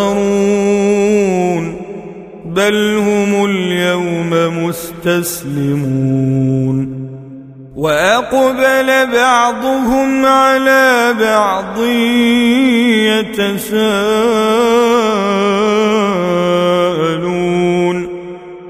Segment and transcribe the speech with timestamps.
[0.00, 1.64] تناصرون
[2.44, 4.30] بل هم اليوم
[4.64, 6.20] مستسلمون
[7.76, 11.78] وأقبل بعضهم على بعض
[13.30, 13.80] يتساءلون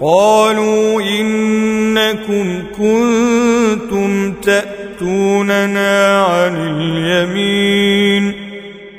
[0.00, 8.13] قالوا إنكم كنتم تأتوننا عن اليمين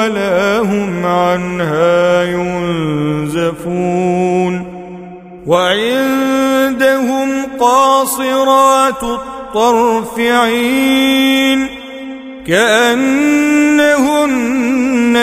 [0.00, 3.70] ولا هم عنها ينزفون.
[5.46, 7.28] وعندهم
[7.60, 11.66] قاصرات الطرف عين
[12.46, 13.30] كأنهن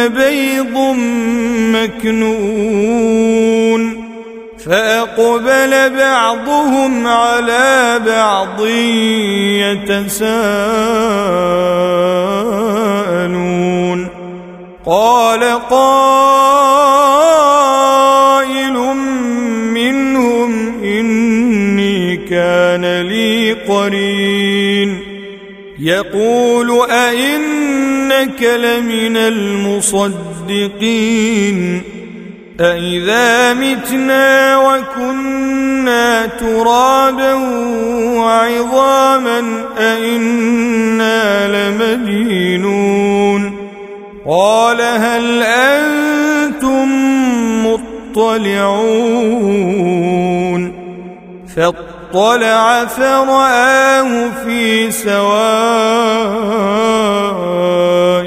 [0.08, 0.96] بيض
[1.74, 3.18] مكنون.
[4.66, 8.66] فأقبل بعضهم على بعض
[9.88, 10.38] يتساءلون.
[14.88, 16.18] قال قائل
[19.74, 25.00] منهم إني كان لي قرين.
[25.80, 30.78] يقول أئنك لمن المصدقين.
[32.60, 37.34] أإذا متنا وكنا ترابا
[38.18, 43.07] وعظاما أئنا لمدينون.
[44.28, 46.88] قال هل أنتم
[48.16, 49.08] مطلعون
[51.56, 55.28] فاطلع فرآه في سواء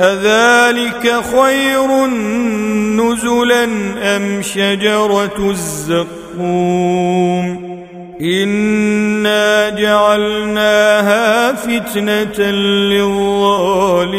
[0.00, 2.06] أذلك خير
[2.96, 3.64] نزلا
[4.16, 6.98] أم شجرة الزقوم؟
[8.20, 12.50] إنا جعلناها فتنة
[12.90, 14.18] للظالمين.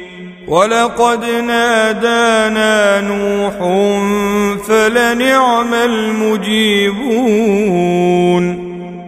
[0.51, 3.53] ولقد نادانا نوح
[4.67, 7.11] فلنعم المجيبون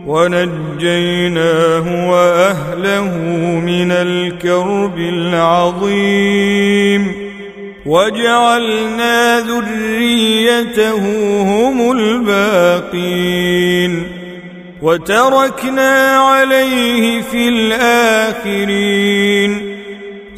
[0.08, 3.18] ونجيناه وأهله
[3.66, 7.12] من الكرب العظيم
[7.86, 11.02] وجعلنا ذريته
[11.42, 14.04] هم الباقين
[14.82, 18.94] وتركنا عليه في الآخرين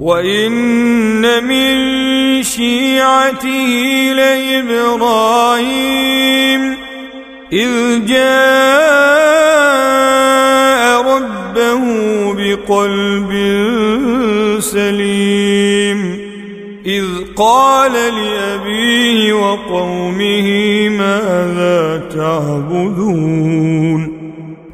[0.00, 1.76] وان من
[2.42, 3.72] شيعته
[4.66, 5.86] لابراهيم
[7.52, 8.26] اذ جاء
[11.02, 11.82] ربه
[12.34, 13.30] بقلب
[14.60, 16.18] سليم
[16.86, 17.04] اذ
[17.36, 20.48] قال لابيه وقومه
[20.88, 23.75] ماذا تعبدون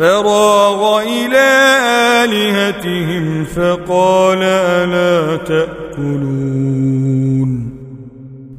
[0.00, 1.48] فراغ إلى
[2.24, 6.70] آلهتهم فقال ألا تأكلون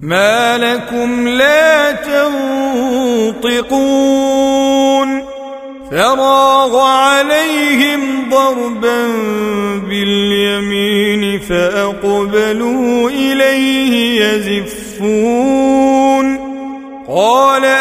[0.01, 1.91] ما لكم لا
[3.41, 3.71] تنطقون
[5.91, 9.07] فراغ عليهم ضربا
[9.89, 15.71] باليمين فأقبلوا إليه يزفون
[17.07, 17.80] قال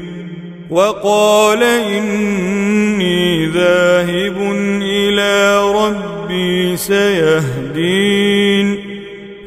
[0.71, 4.37] وقال إني ذاهب
[4.81, 8.91] إلى ربي سيهدين.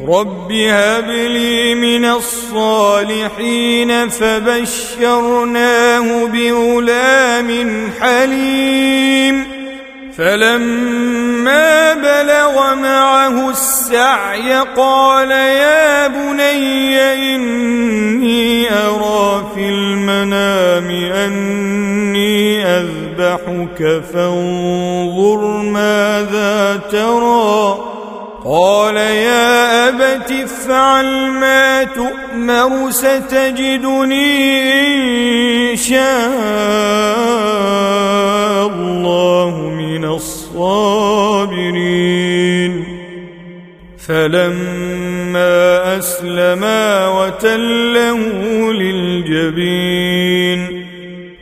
[0.09, 9.54] رب هب لي من الصالحين فبشرناه بغلام حليم.
[10.17, 17.01] فلما بلغ معه السعي قال يا بني
[17.35, 27.94] إني أرى في المنام أني أذبحك فانظر ماذا ترى
[28.45, 34.61] قال يا أبت افعل ما تؤمر ستجدني
[35.73, 36.05] إن شاء
[38.67, 41.65] الله من الصابرين.
[44.09, 48.19] فلما أسلما وتله
[48.73, 50.04] للجبين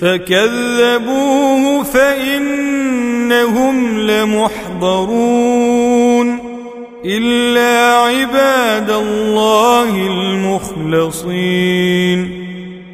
[0.00, 3.18] فكذبوه فإنهم
[3.98, 5.54] لمحضرون
[7.04, 11.64] إلا عباد الله المخلصين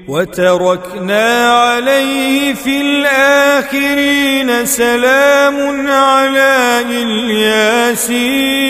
[0.09, 8.61] وتركنا عليه في الآخرين سلام على الياسين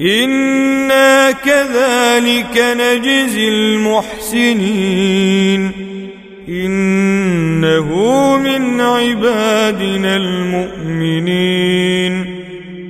[0.00, 4.84] إنا كذلك نجزي المحسنين
[6.48, 7.88] إنه
[8.36, 12.24] من عبادنا المؤمنين.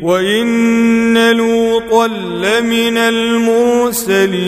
[0.02, 4.44] وإن لوطا لمن المرسلين.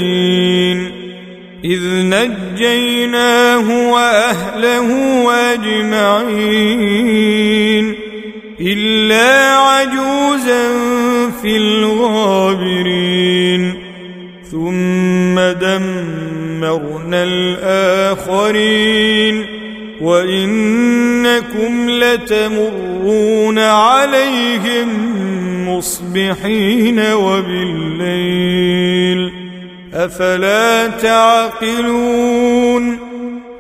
[1.64, 4.88] إذ نجيناه وأهله
[5.52, 6.86] أجمعين.
[8.60, 10.68] إلا عجوزا
[11.42, 13.74] في الغابرين.
[14.50, 15.38] ثم
[16.60, 19.46] دمرنا الآخرين
[20.00, 24.88] وإنكم لتمرون عليهم
[25.68, 28.52] مصبحين وبالليل
[29.94, 32.26] أفلا تعقلون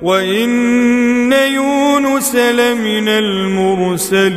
[0.02, 4.36] وإن يونس لمن المرسلين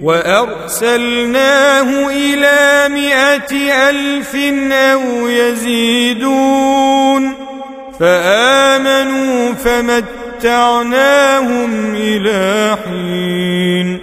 [0.02, 4.36] وأرسلناه إلى مائة ألف
[4.72, 7.34] أو يزيدون
[8.00, 14.00] فآمنوا فمت متعناهم إلى حين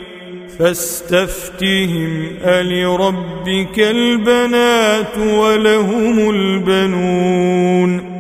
[0.59, 8.13] فاستفتهم ألربك البنات ولهم البنون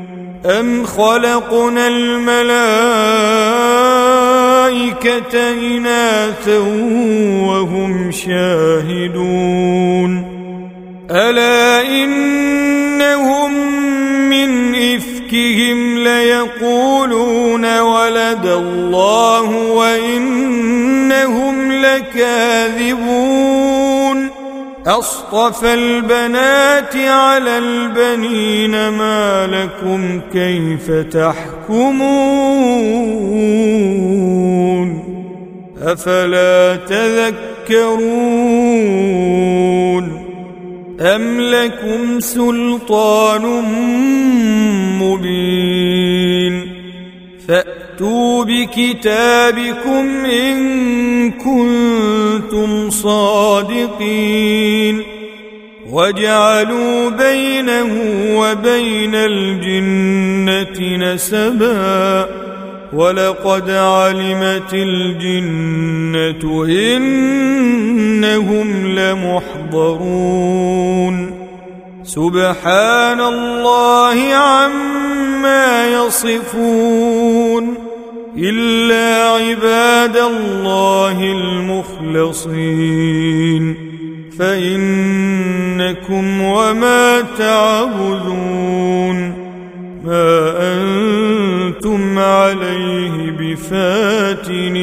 [0.47, 2.33] أم خلقنا الملائكة
[5.53, 6.59] إناثا
[7.47, 9.63] وهم شاهدون
[11.11, 12.72] ألا من
[15.33, 20.92] إفكهم ليقولون ولد الله وإنهم
[21.73, 23.12] لكاذبون.
[24.87, 31.92] أصطفى البنات على البنين ما لكم كيف تحكمون؟
[35.83, 38.12] أفلا تذكرون؟
[41.03, 43.43] أم لكم سلطان
[45.03, 46.69] مبين
[47.49, 54.23] فأتوا بكتابكم إن كنتم صادقين
[55.91, 57.88] وجعلوا بينه
[58.38, 62.29] وبين الجنة نسبا
[62.93, 66.65] ولقد علمت الجنة
[66.97, 69.62] إنهم لمحضرون
[72.05, 77.75] سبحان الله عما يصفون.
[78.39, 83.77] إلا عباد الله المخلصين.
[84.39, 89.33] فإنكم وما تعبدون.
[90.05, 94.83] ما أنتم عليه بفاتنين.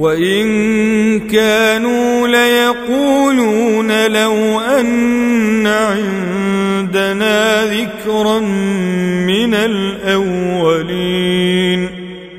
[0.00, 8.38] وإن كانوا ليقولون لو أن عندنا ذكرا
[9.26, 11.00] من الأولين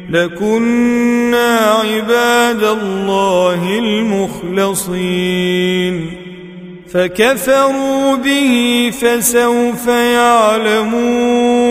[0.09, 5.31] لكنا عباد الله المخلصين
[6.93, 11.70] فكفروا به فسوف يعلمون